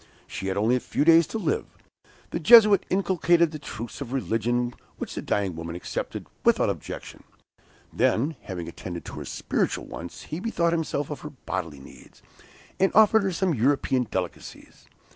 She 0.25 0.47
had 0.47 0.57
only 0.57 0.75
a 0.75 0.79
few 0.79 1.05
days 1.05 1.27
to 1.27 1.37
live. 1.37 1.67
The 2.31 2.39
Jesuit 2.39 2.87
inculcated 2.89 3.51
the 3.51 3.59
truths 3.59 4.01
of 4.01 4.13
religion, 4.13 4.73
which 4.97 5.13
the 5.13 5.21
dying 5.21 5.55
woman 5.55 5.75
accepted, 5.75 6.25
without 6.43 6.71
objection. 6.71 7.23
Then 7.93 8.35
having 8.41 8.67
attended 8.67 9.05
to 9.05 9.13
her 9.19 9.25
spiritual 9.25 9.85
wants, 9.85 10.23
he 10.23 10.39
bethought 10.39 10.73
himself 10.73 11.11
of 11.11 11.19
her 11.19 11.29
bodily 11.29 11.79
needs, 11.79 12.23
and 12.79 12.91
offered 12.95 13.21
her 13.21 13.31
some 13.31 13.53
European 13.53 14.07
delicacies. 14.09 14.85